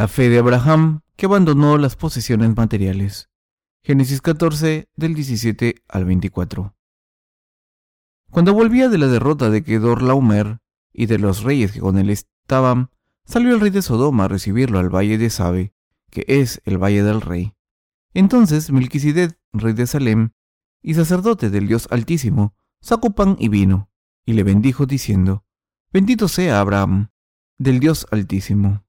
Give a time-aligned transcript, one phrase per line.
[0.00, 3.28] La fe de Abraham que abandonó las posesiones materiales.
[3.82, 6.74] Génesis 14 del 17 al 24.
[8.30, 10.60] Cuando volvía de la derrota de Kedorlaomer
[10.90, 12.88] y de los reyes que con él estaban,
[13.26, 15.74] salió el rey de Sodoma a recibirlo al valle de Sabe,
[16.08, 17.52] que es el valle del rey.
[18.14, 20.30] Entonces Melquisedec, rey de Salem,
[20.80, 23.90] y sacerdote del Dios Altísimo, sacó pan y vino,
[24.24, 25.44] y le bendijo diciendo,
[25.92, 27.10] Bendito sea Abraham,
[27.58, 28.82] del Dios Altísimo,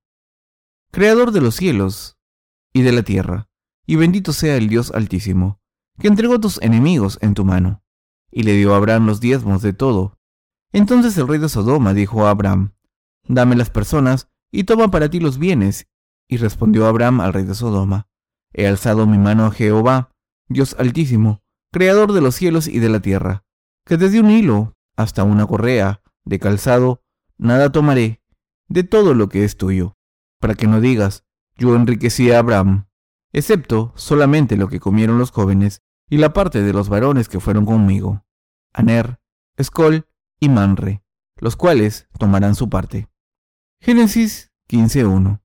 [0.94, 2.18] Creador de los cielos
[2.73, 3.49] y de la tierra,
[3.86, 5.62] y bendito sea el Dios Altísimo,
[5.98, 7.82] que entregó tus enemigos en tu mano,
[8.30, 10.20] y le dio a Abraham los diezmos de todo.
[10.73, 12.73] Entonces el rey de Sodoma dijo a Abraham,
[13.26, 15.88] Dame las personas y toma para ti los bienes.
[16.27, 18.10] Y respondió Abraham al rey de Sodoma,
[18.52, 20.12] He alzado mi mano a Jehová,
[20.49, 23.46] Dios Altísimo, Creador de los cielos y de la tierra,
[23.85, 27.02] que desde un hilo hasta una correa de calzado,
[27.37, 28.21] nada tomaré
[28.68, 29.96] de todo lo que es tuyo,
[30.41, 31.23] para que no digas,
[31.55, 32.87] yo enriquecí a Abraham,
[33.31, 37.65] excepto solamente lo que comieron los jóvenes y la parte de los varones que fueron
[37.65, 38.25] conmigo,
[38.73, 39.21] Aner,
[39.55, 40.07] Escol
[40.39, 41.03] y Manre,
[41.37, 43.07] los cuales tomarán su parte.
[43.79, 45.41] Génesis 15.1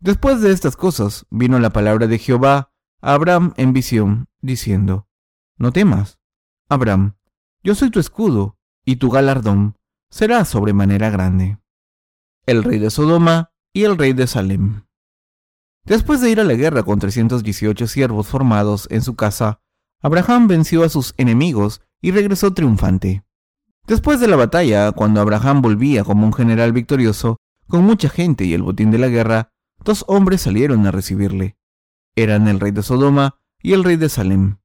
[0.00, 5.08] Después de estas cosas vino la palabra de Jehová a Abraham en visión, diciendo,
[5.56, 6.20] No temas,
[6.68, 7.16] Abraham,
[7.64, 9.76] yo soy tu escudo, y tu galardón
[10.08, 11.58] será sobremanera grande.
[12.46, 14.82] El rey de Sodoma y el rey de Salem.
[15.84, 19.60] Después de ir a la guerra con 318 siervos formados en su casa,
[20.02, 23.24] Abraham venció a sus enemigos y regresó triunfante.
[23.86, 28.52] Después de la batalla, cuando Abraham volvía como un general victorioso, con mucha gente y
[28.52, 29.50] el botín de la guerra,
[29.82, 31.56] dos hombres salieron a recibirle.
[32.16, 34.58] Eran el rey de Sodoma y el rey de Salem.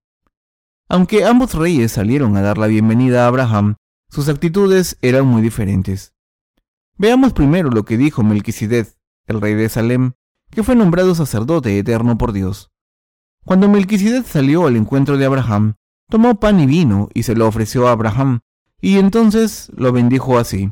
[0.90, 3.76] Aunque ambos reyes salieron a dar la bienvenida a Abraham,
[4.10, 6.13] sus actitudes eran muy diferentes.
[6.98, 8.96] Veamos primero lo que dijo Melquisedec,
[9.28, 10.14] el rey de Salem,
[10.52, 12.72] que fue nombrado sacerdote eterno por Dios.
[13.46, 15.76] Cuando Melquisedec salió al encuentro de Abraham,
[16.10, 18.42] tomó pan y vino y se lo ofreció a Abraham,
[18.80, 20.72] y entonces lo bendijo así.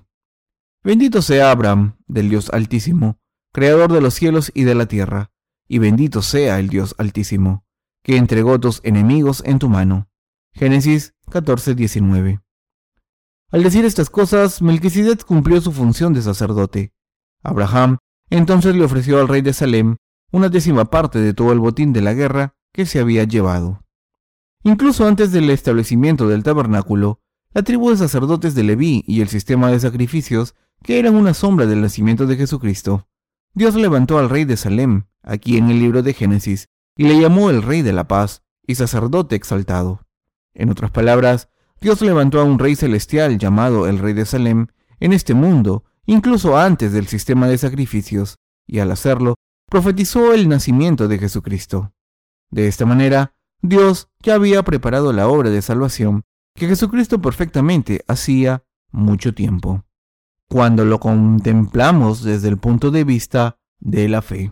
[0.84, 3.18] Bendito sea Abraham, del Dios Altísimo,
[3.54, 5.32] Creador de los cielos y de la tierra,
[5.68, 7.66] y bendito sea el Dios Altísimo,
[8.04, 10.10] que entregó tus enemigos en tu mano.
[10.54, 12.42] Génesis 14:19.
[13.52, 16.94] Al decir estas cosas, Melquisedec cumplió su función de sacerdote.
[17.44, 17.98] Abraham
[18.30, 19.98] entonces le ofreció al rey de Salem
[20.32, 23.84] una décima parte de todo el botín de la guerra que se había llevado.
[24.64, 27.20] Incluso antes del establecimiento del tabernáculo,
[27.54, 31.66] la tribu de sacerdotes de Leví y el sistema de sacrificios, que eran una sombra
[31.66, 33.10] del nacimiento de Jesucristo,
[33.54, 37.50] Dios levantó al rey de Salem, aquí en el libro de Génesis, y le llamó
[37.50, 40.08] el rey de la paz y sacerdote exaltado.
[40.54, 41.50] En otras palabras,
[41.82, 44.68] Dios levantó a un rey celestial llamado el rey de Salem
[45.00, 48.38] en este mundo incluso antes del sistema de sacrificios,
[48.68, 49.36] y al hacerlo,
[49.70, 51.94] profetizó el nacimiento de Jesucristo.
[52.50, 56.24] De esta manera, Dios ya había preparado la obra de salvación
[56.56, 59.86] que Jesucristo perfectamente hacía mucho tiempo,
[60.50, 64.52] cuando lo contemplamos desde el punto de vista de la fe.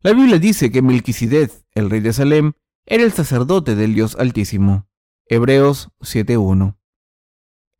[0.00, 2.52] La Biblia dice que Melquisedec, el rey de Salem,
[2.84, 4.86] era el sacerdote del Dios Altísimo.
[5.26, 6.76] Hebreos 7.1.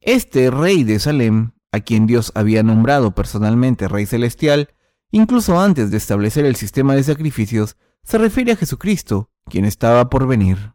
[0.01, 4.69] Este rey de Salem a quien Dios había nombrado personalmente Rey Celestial,
[5.11, 10.29] incluso antes de establecer el sistema de sacrificios, se refiere a Jesucristo, quien estaba por
[10.29, 10.75] venir.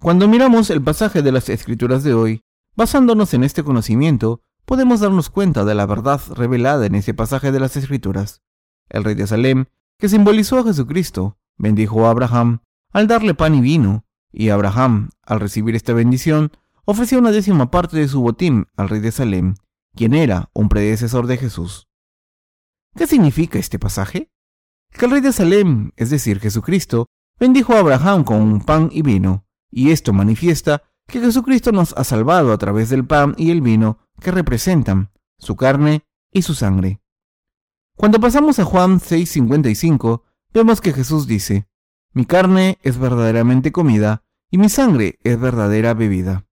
[0.00, 2.42] Cuando miramos el pasaje de las Escrituras de hoy,
[2.74, 7.60] basándonos en este conocimiento, podemos darnos cuenta de la verdad revelada en ese pasaje de
[7.60, 8.42] las Escrituras.
[8.88, 13.60] El rey de Salem, que simbolizó a Jesucristo, bendijo a Abraham al darle pan y
[13.60, 16.52] vino, y Abraham, al recibir esta bendición,
[16.84, 19.54] ofreció una décima parte de su botín al rey de Salem,
[19.94, 21.88] quien era un predecesor de Jesús.
[22.96, 24.30] ¿Qué significa este pasaje?
[24.90, 27.06] Que el rey de Salem, es decir, Jesucristo,
[27.38, 32.52] bendijo a Abraham con pan y vino, y esto manifiesta que Jesucristo nos ha salvado
[32.52, 37.00] a través del pan y el vino que representan su carne y su sangre.
[37.96, 40.22] Cuando pasamos a Juan 6:55,
[40.52, 41.68] vemos que Jesús dice,
[42.12, 46.46] Mi carne es verdaderamente comida y mi sangre es verdadera bebida.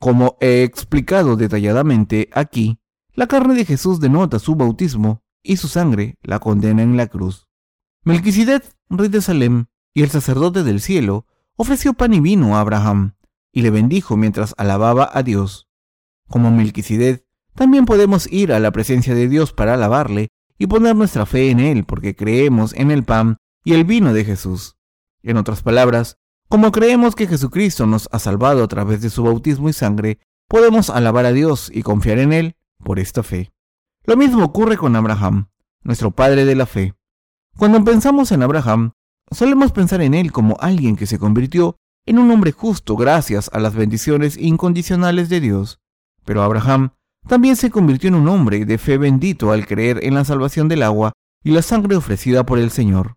[0.00, 2.80] Como he explicado detalladamente aquí,
[3.14, 7.46] la carne de Jesús denota su bautismo y su sangre la condena en la cruz.
[8.02, 11.26] Melquisedec, rey de Salem, y el sacerdote del cielo,
[11.56, 13.14] ofreció pan y vino a Abraham,
[13.52, 15.68] y le bendijo mientras alababa a Dios.
[16.28, 17.24] Como Melquisedec,
[17.54, 20.28] también podemos ir a la presencia de Dios para alabarle
[20.58, 24.24] y poner nuestra fe en Él porque creemos en el pan y el vino de
[24.24, 24.76] Jesús.
[25.22, 26.18] En otras palabras,
[26.48, 30.90] como creemos que Jesucristo nos ha salvado a través de su bautismo y sangre, podemos
[30.90, 33.52] alabar a Dios y confiar en Él por esta fe.
[34.04, 35.48] Lo mismo ocurre con Abraham.
[35.82, 36.94] nuestro padre de la fe.
[37.58, 38.92] Cuando pensamos en Abraham,
[39.30, 41.76] solemos pensar en él como alguien que se convirtió
[42.06, 45.80] en un hombre justo gracias a las bendiciones incondicionales de Dios.
[46.24, 46.92] Pero Abraham
[47.28, 50.82] también se convirtió en un hombre de fe bendito al creer en la salvación del
[50.82, 51.12] agua
[51.42, 53.16] y la sangre ofrecida por el Señor.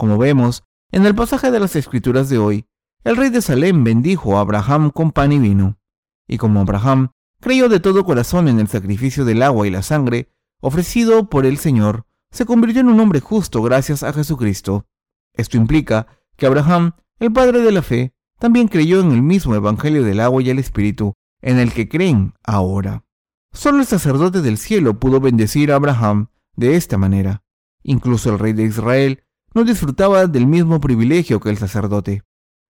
[0.00, 2.64] Como vemos en el pasaje de las Escrituras de hoy,
[3.04, 5.78] el rey de Salem bendijo a Abraham con pan y vino.
[6.26, 10.32] Y como Abraham creyó de todo corazón en el sacrificio del agua y la sangre
[10.62, 14.86] ofrecido por el Señor, se convirtió en un hombre justo gracias a Jesucristo.
[15.34, 16.06] Esto implica
[16.38, 20.42] que Abraham, el padre de la fe, también creyó en el mismo Evangelio del agua
[20.42, 21.12] y el Espíritu,
[21.42, 23.04] en el que creen ahora.
[23.52, 27.42] Solo el sacerdote del cielo pudo bendecir a Abraham de esta manera.
[27.82, 29.24] Incluso el rey de Israel
[29.54, 32.22] no disfrutaba del mismo privilegio que el sacerdote.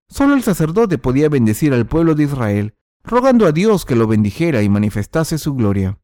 [0.09, 2.75] Solo el sacerdote podía bendecir al pueblo de Israel,
[3.05, 5.99] rogando a Dios que lo bendijera y manifestase su gloria.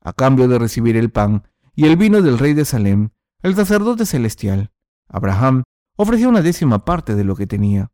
[0.00, 3.10] A cambio de recibir el pan y el vino del rey de Salem,
[3.42, 4.72] el sacerdote celestial,
[5.08, 5.64] Abraham,
[5.96, 7.92] ofreció una décima parte de lo que tenía.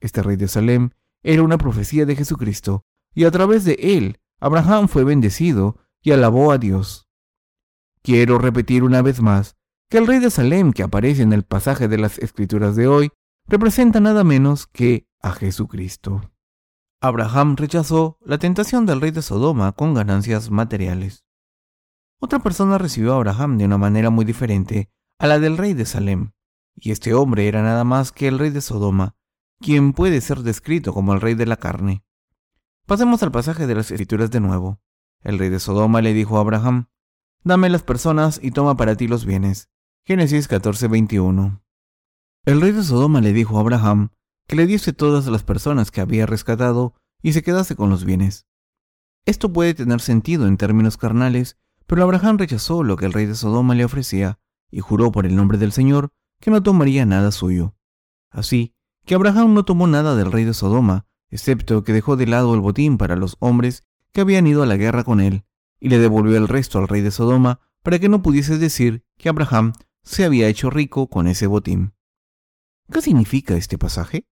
[0.00, 0.90] Este rey de Salem
[1.22, 2.84] era una profecía de Jesucristo,
[3.14, 7.08] y a través de él, Abraham fue bendecido y alabó a Dios.
[8.02, 9.56] Quiero repetir una vez más
[9.92, 13.10] que el rey de Salem que aparece en el pasaje de las escrituras de hoy
[13.46, 16.32] representa nada menos que a Jesucristo.
[17.02, 21.26] Abraham rechazó la tentación del rey de Sodoma con ganancias materiales.
[22.20, 25.84] Otra persona recibió a Abraham de una manera muy diferente a la del rey de
[25.84, 26.32] Salem,
[26.74, 29.14] y este hombre era nada más que el rey de Sodoma,
[29.60, 32.02] quien puede ser descrito como el rey de la carne.
[32.86, 34.80] Pasemos al pasaje de las escrituras de nuevo.
[35.20, 36.88] El rey de Sodoma le dijo a Abraham,
[37.44, 39.68] Dame las personas y toma para ti los bienes.
[40.04, 41.62] Génesis 14:21.
[42.44, 44.10] El rey de Sodoma le dijo a Abraham
[44.48, 48.46] que le diese todas las personas que había rescatado y se quedase con los bienes.
[49.26, 51.56] Esto puede tener sentido en términos carnales
[51.92, 54.38] pero Abraham rechazó lo que el rey de Sodoma le ofrecía
[54.70, 56.10] y juró por el nombre del Señor
[56.40, 57.76] que no tomaría nada suyo.
[58.30, 62.54] Así que Abraham no tomó nada del rey de Sodoma, excepto que dejó de lado
[62.54, 65.44] el botín para los hombres que habían ido a la guerra con él,
[65.80, 69.28] y le devolvió el resto al rey de Sodoma para que no pudiese decir que
[69.28, 69.72] Abraham
[70.02, 71.94] se había hecho rico con ese botín.
[72.90, 74.26] ¿Qué significa este pasaje?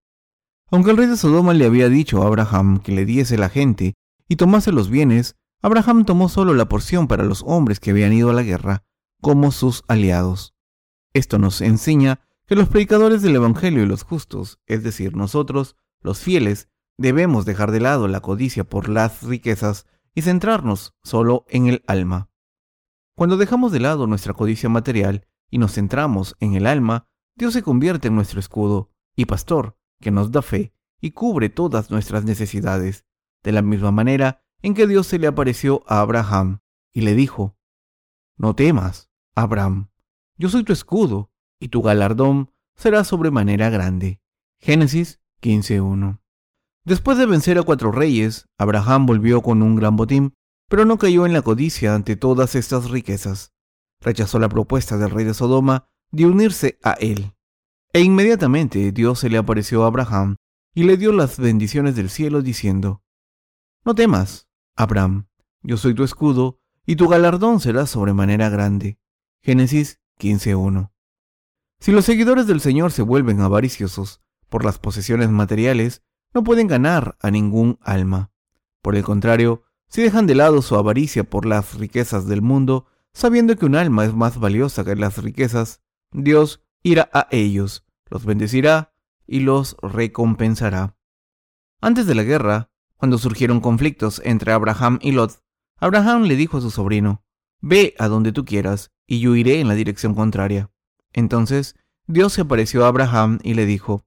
[0.71, 3.95] Aunque el rey de Sodoma le había dicho a Abraham que le diese la gente
[4.29, 8.31] y tomase los bienes, Abraham tomó solo la porción para los hombres que habían ido
[8.31, 8.85] a la guerra
[9.21, 10.55] como sus aliados.
[11.13, 16.21] Esto nos enseña que los predicadores del Evangelio y los justos, es decir, nosotros, los
[16.21, 16.69] fieles,
[16.99, 22.31] debemos dejar de lado la codicia por las riquezas y centrarnos solo en el alma.
[23.15, 27.63] Cuando dejamos de lado nuestra codicia material y nos centramos en el alma, Dios se
[27.63, 33.05] convierte en nuestro escudo y pastor, que nos da fe y cubre todas nuestras necesidades.
[33.43, 36.61] De la misma manera, en que Dios se le apareció a Abraham
[36.93, 37.57] y le dijo,
[38.37, 39.91] No temas, Abraham,
[40.37, 44.21] yo soy tu escudo, y tu galardón será sobremanera grande.
[44.59, 46.21] Génesis 15.1.
[46.85, 50.35] Después de vencer a cuatro reyes, Abraham volvió con un gran botín,
[50.69, 53.53] pero no cayó en la codicia ante todas estas riquezas.
[54.01, 57.35] Rechazó la propuesta del rey de Sodoma de unirse a él.
[57.93, 60.37] E inmediatamente Dios se le apareció a Abraham
[60.75, 63.03] y le dio las bendiciones del cielo diciendo,
[63.85, 65.27] No temas, Abraham,
[65.63, 68.99] yo soy tu escudo, y tu galardón será sobremanera grande.
[69.43, 70.91] Génesis 15.1.
[71.79, 76.03] Si los seguidores del Señor se vuelven avariciosos por las posesiones materiales,
[76.35, 78.33] no pueden ganar a ningún alma.
[78.83, 83.57] Por el contrario, si dejan de lado su avaricia por las riquezas del mundo, sabiendo
[83.57, 88.93] que un alma es más valiosa que las riquezas, Dios irá a ellos, los bendecirá
[89.27, 90.97] y los recompensará.
[91.81, 95.43] Antes de la guerra, cuando surgieron conflictos entre Abraham y Lot,
[95.79, 97.25] Abraham le dijo a su sobrino,
[97.63, 100.71] Ve a donde tú quieras, y yo iré en la dirección contraria.
[101.13, 101.77] Entonces
[102.07, 104.05] Dios se apareció a Abraham y le dijo,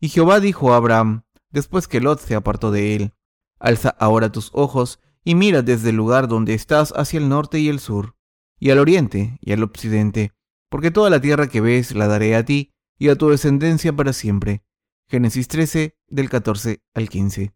[0.00, 3.14] Y Jehová dijo a Abraham, después que Lot se apartó de él,
[3.58, 7.68] Alza ahora tus ojos y mira desde el lugar donde estás hacia el norte y
[7.68, 8.16] el sur,
[8.60, 10.32] y al oriente y al occidente,
[10.68, 14.12] porque toda la tierra que ves la daré a ti y a tu descendencia para
[14.12, 14.62] siempre.
[15.08, 17.52] Génesis 13, del 14 al 15.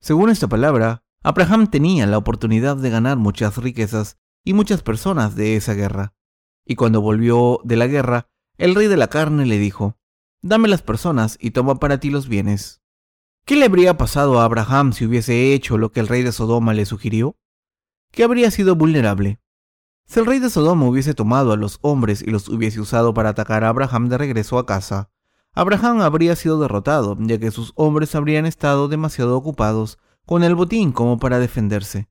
[0.00, 5.56] Según esta palabra, Abraham tenía la oportunidad de ganar muchas riquezas y muchas personas de
[5.56, 6.14] esa guerra.
[6.64, 9.98] Y cuando volvió de la guerra, el rey de la carne le dijo,
[10.40, 12.82] Dame las personas y toma para ti los bienes.
[13.44, 16.74] ¿Qué le habría pasado a Abraham si hubiese hecho lo que el rey de Sodoma
[16.74, 17.36] le sugirió?
[18.12, 19.40] Que habría sido vulnerable.
[20.06, 23.30] Si el rey de Sodoma hubiese tomado a los hombres y los hubiese usado para
[23.30, 25.10] atacar a Abraham de regreso a casa,
[25.54, 30.92] Abraham habría sido derrotado, ya que sus hombres habrían estado demasiado ocupados con el botín
[30.92, 32.08] como para defenderse.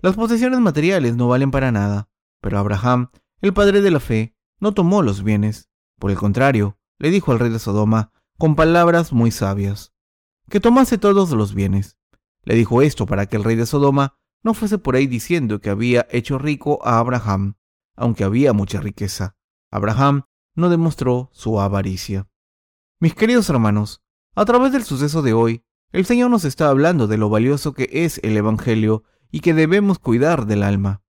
[0.00, 2.08] Las posesiones materiales no valen para nada,
[2.40, 3.10] pero Abraham
[3.42, 5.70] el padre de la fe no tomó los bienes.
[5.98, 9.94] Por el contrario, le dijo al rey de Sodoma, con palabras muy sabias,
[10.50, 11.98] que tomase todos los bienes.
[12.42, 15.70] Le dijo esto para que el rey de Sodoma no fuese por ahí diciendo que
[15.70, 17.54] había hecho rico a Abraham,
[17.96, 19.36] aunque había mucha riqueza.
[19.70, 20.22] Abraham
[20.54, 22.28] no demostró su avaricia.
[22.98, 24.02] Mis queridos hermanos,
[24.34, 27.88] a través del suceso de hoy, el Señor nos está hablando de lo valioso que
[27.92, 31.02] es el Evangelio y que debemos cuidar del alma.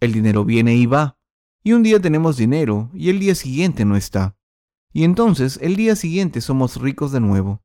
[0.00, 1.18] El dinero viene y va,
[1.62, 4.36] y un día tenemos dinero y el día siguiente no está.
[4.92, 7.62] Y entonces el día siguiente somos ricos de nuevo.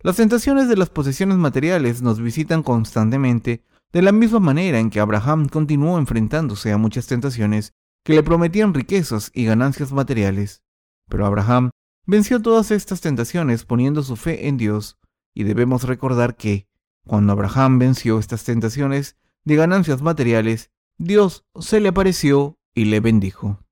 [0.00, 5.00] Las tentaciones de las posesiones materiales nos visitan constantemente de la misma manera en que
[5.00, 7.72] Abraham continuó enfrentándose a muchas tentaciones
[8.04, 10.62] que le prometían riquezas y ganancias materiales.
[11.08, 11.70] Pero Abraham
[12.06, 14.98] venció todas estas tentaciones poniendo su fe en Dios
[15.34, 16.68] y debemos recordar que,
[17.06, 23.64] cuando Abraham venció estas tentaciones de ganancias materiales, Dios se le apareció y le bendijo.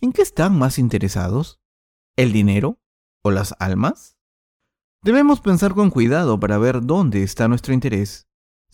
[0.00, 1.60] ¿En qué están más interesados?
[2.16, 2.80] ¿El dinero
[3.22, 4.18] o las almas?
[5.02, 8.25] Debemos pensar con cuidado para ver dónde está nuestro interés,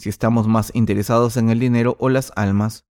[0.02, 2.86] si estamos más interesados en el dinero o las almas.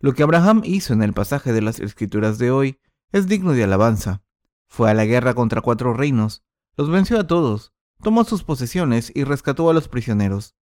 [0.00, 2.78] Lo que Abraham hizo en el pasaje de las escrituras de hoy
[3.12, 4.22] es digno de alabanza.
[4.66, 6.42] Fue a la guerra contra cuatro reinos,
[6.78, 10.56] los venció a todos, tomó sus posesiones y rescató a los prisioneros.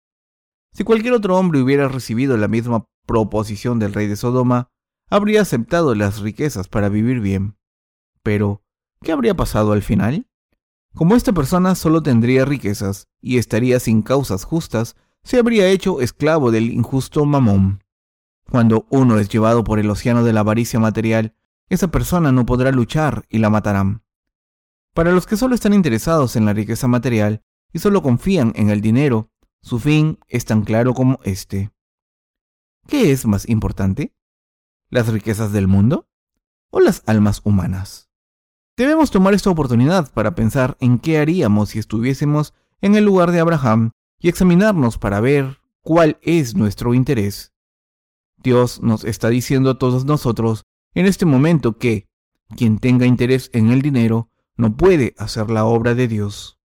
[0.72, 4.72] Si cualquier otro hombre hubiera recibido la misma proposición del rey de Sodoma,
[5.08, 7.58] habría aceptado las riquezas para vivir bien.
[8.24, 8.63] Pero,
[9.03, 10.27] ¿qué habría pasado al final?
[10.96, 16.51] Como esta persona solo tendría riquezas y estaría sin causas justas, se habría hecho esclavo
[16.51, 17.83] del injusto mamón.
[18.49, 21.35] Cuando uno es llevado por el océano de la avaricia material,
[21.69, 24.03] esa persona no podrá luchar y la matarán.
[24.93, 28.81] Para los que solo están interesados en la riqueza material y solo confían en el
[28.81, 31.71] dinero, su fin es tan claro como este.
[32.87, 34.13] ¿Qué es más importante?
[34.89, 36.09] ¿Las riquezas del mundo
[36.71, 38.09] o las almas humanas?
[38.75, 43.39] Debemos tomar esta oportunidad para pensar en qué haríamos si estuviésemos en el lugar de
[43.39, 47.53] Abraham y examinarnos para ver cuál es nuestro interés.
[48.37, 50.63] Dios nos está diciendo a todos nosotros
[50.93, 52.07] en este momento que
[52.55, 56.59] quien tenga interés en el dinero no puede hacer la obra de Dios.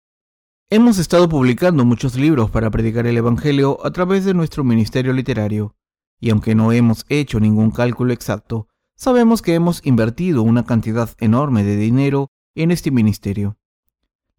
[0.70, 5.76] Hemos estado publicando muchos libros para predicar el Evangelio a través de nuestro ministerio literario,
[6.20, 11.64] y aunque no hemos hecho ningún cálculo exacto, sabemos que hemos invertido una cantidad enorme
[11.64, 13.58] de dinero en este ministerio.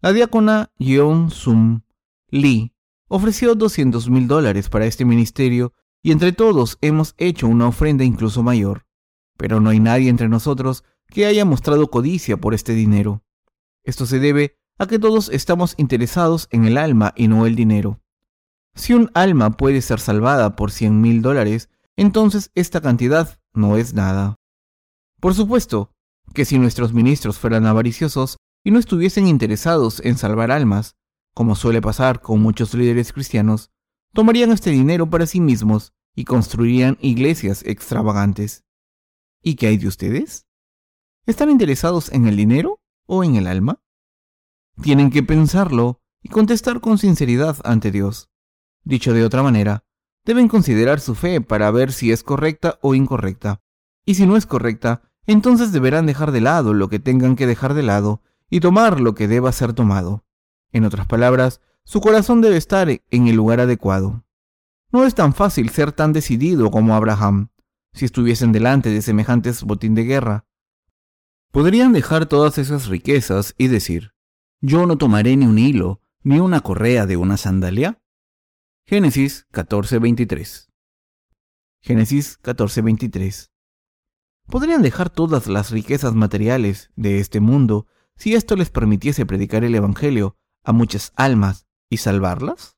[0.01, 1.81] La diácona Yeon Sum
[2.29, 2.74] Lee
[3.07, 8.43] ofreció 200 mil dólares para este ministerio y entre todos hemos hecho una ofrenda incluso
[8.43, 8.85] mayor.
[9.37, 13.23] Pero no hay nadie entre nosotros que haya mostrado codicia por este dinero.
[13.83, 18.01] Esto se debe a que todos estamos interesados en el alma y no el dinero.
[18.75, 23.93] Si un alma puede ser salvada por 100 mil dólares, entonces esta cantidad no es
[23.93, 24.35] nada.
[25.21, 25.91] Por supuesto
[26.33, 30.95] que si nuestros ministros fueran avariciosos y no estuviesen interesados en salvar almas,
[31.35, 33.69] como suele pasar con muchos líderes cristianos,
[34.13, 38.63] tomarían este dinero para sí mismos y construirían iglesias extravagantes.
[39.43, 40.47] ¿Y qué hay de ustedes?
[41.25, 43.81] ¿Están interesados en el dinero o en el alma?
[44.81, 48.29] Tienen que pensarlo y contestar con sinceridad ante Dios.
[48.85, 49.83] Dicho de otra manera,
[50.23, 53.61] deben considerar su fe para ver si es correcta o incorrecta.
[54.05, 57.73] Y si no es correcta, entonces deberán dejar de lado lo que tengan que dejar
[57.73, 60.24] de lado y tomar lo que deba ser tomado.
[60.75, 64.25] En otras palabras, su corazón debe estar en el lugar adecuado.
[64.91, 67.47] No es tan fácil ser tan decidido como Abraham.
[67.93, 70.45] Si estuviesen delante de semejantes botín de guerra,
[71.53, 74.11] podrían dejar todas esas riquezas y decir,
[74.59, 78.01] yo no tomaré ni un hilo, ni una correa de una sandalia.
[78.85, 80.67] Génesis 14:23
[81.81, 83.49] Génesis 14:23
[84.47, 89.73] Podrían dejar todas las riquezas materiales de este mundo si esto les permitiese predicar el
[89.73, 92.77] Evangelio a muchas almas y salvarlas?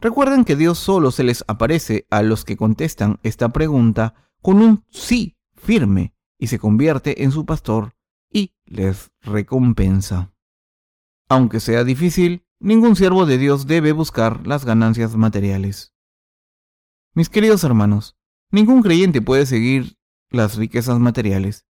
[0.00, 4.84] Recuerden que Dios solo se les aparece a los que contestan esta pregunta con un
[4.90, 7.94] sí firme y se convierte en su pastor
[8.32, 10.32] y les recompensa.
[11.28, 15.94] Aunque sea difícil, ningún siervo de Dios debe buscar las ganancias materiales.
[17.14, 18.16] Mis queridos hermanos,
[18.50, 19.98] ningún creyente puede seguir
[20.30, 21.66] las riquezas materiales.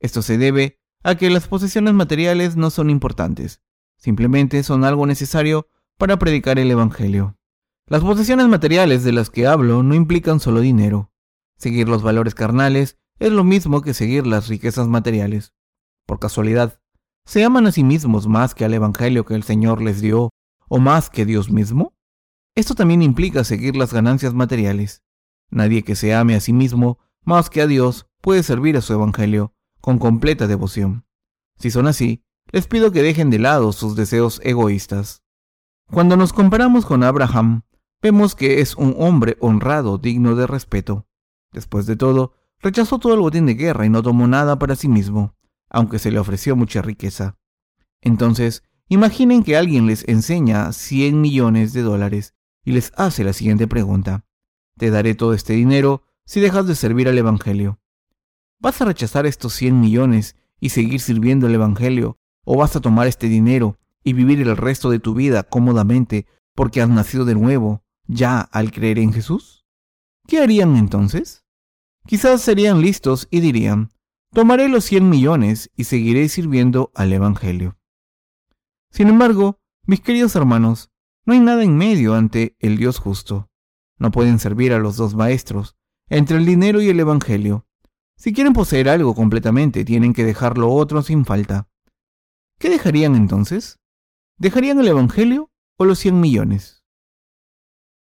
[0.00, 3.60] Esto se debe a que las posesiones materiales no son importantes,
[4.06, 5.66] simplemente son algo necesario
[5.98, 7.36] para predicar el Evangelio.
[7.88, 11.10] Las posesiones materiales de las que hablo no implican solo dinero.
[11.58, 15.54] Seguir los valores carnales es lo mismo que seguir las riquezas materiales.
[16.06, 16.80] Por casualidad,
[17.24, 20.30] ¿se aman a sí mismos más que al Evangelio que el Señor les dio
[20.68, 21.92] o más que Dios mismo?
[22.54, 25.02] Esto también implica seguir las ganancias materiales.
[25.50, 28.92] Nadie que se ame a sí mismo más que a Dios puede servir a su
[28.92, 31.06] Evangelio con completa devoción.
[31.58, 32.22] Si son así,
[32.52, 35.22] les pido que dejen de lado sus deseos egoístas.
[35.90, 37.62] Cuando nos comparamos con Abraham,
[38.02, 41.06] vemos que es un hombre honrado, digno de respeto.
[41.52, 44.88] Después de todo, rechazó todo el botín de guerra y no tomó nada para sí
[44.88, 45.34] mismo,
[45.70, 47.38] aunque se le ofreció mucha riqueza.
[48.00, 52.34] Entonces, imaginen que alguien les enseña 100 millones de dólares
[52.64, 54.24] y les hace la siguiente pregunta.
[54.76, 57.80] Te daré todo este dinero si dejas de servir al Evangelio.
[58.58, 62.18] ¿Vas a rechazar estos 100 millones y seguir sirviendo al Evangelio?
[62.48, 66.80] ¿O vas a tomar este dinero y vivir el resto de tu vida cómodamente porque
[66.80, 69.66] has nacido de nuevo ya al creer en Jesús?
[70.28, 71.44] ¿Qué harían entonces?
[72.06, 73.90] Quizás serían listos y dirían,
[74.32, 77.78] tomaré los 100 millones y seguiré sirviendo al Evangelio.
[78.92, 80.92] Sin embargo, mis queridos hermanos,
[81.24, 83.50] no hay nada en medio ante el Dios justo.
[83.98, 85.74] No pueden servir a los dos maestros,
[86.08, 87.66] entre el dinero y el Evangelio.
[88.16, 91.68] Si quieren poseer algo completamente, tienen que dejar lo otro sin falta.
[92.58, 93.78] ¿Qué dejarían entonces?
[94.38, 96.84] ¿Dejarían el Evangelio o los 100 millones?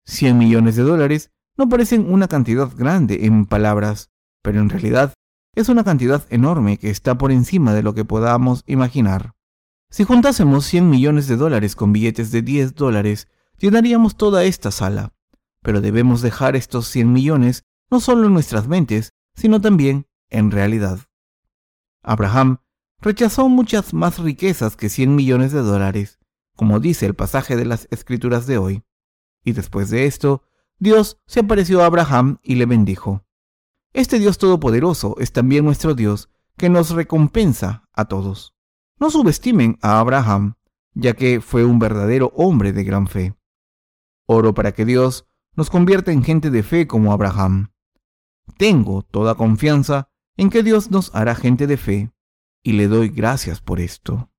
[0.06, 4.10] 100 millones de dólares no parecen una cantidad grande en palabras,
[4.42, 5.14] pero en realidad
[5.56, 9.34] es una cantidad enorme que está por encima de lo que podamos imaginar.
[9.90, 13.28] Si juntásemos 100 millones de dólares con billetes de 10 dólares,
[13.58, 15.14] llenaríamos toda esta sala.
[15.62, 21.00] Pero debemos dejar estos 100 millones no solo en nuestras mentes, sino también en realidad.
[22.04, 22.60] Abraham
[23.02, 26.20] rechazó muchas más riquezas que 100 millones de dólares,
[26.56, 28.84] como dice el pasaje de las escrituras de hoy.
[29.44, 30.44] Y después de esto,
[30.78, 33.26] Dios se apareció a Abraham y le bendijo.
[33.94, 38.56] Este Dios Todopoderoso es también nuestro Dios, que nos recompensa a todos.
[39.00, 40.56] No subestimen a Abraham,
[40.94, 43.36] ya que fue un verdadero hombre de gran fe.
[44.28, 45.26] Oro para que Dios
[45.56, 47.72] nos convierta en gente de fe como Abraham.
[48.58, 52.12] Tengo toda confianza en que Dios nos hará gente de fe
[52.64, 54.31] y le doy gracias por esto.